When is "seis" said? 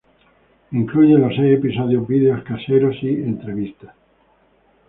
1.35-1.59